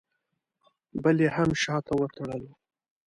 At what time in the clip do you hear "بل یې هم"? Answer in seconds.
1.03-1.49